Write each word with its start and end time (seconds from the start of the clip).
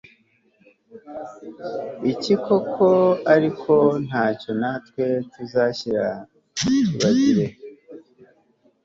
iki 2.11 2.33
koko 2.45 2.87
Ariko 3.33 3.73
ntacyo 4.07 4.51
natwe 4.61 5.03
tuzashyira 5.31 6.05
tubagire 6.57 7.47